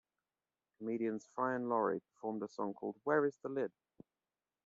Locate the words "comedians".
0.79-1.29